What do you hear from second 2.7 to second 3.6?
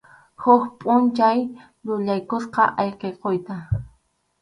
ayqikuyta.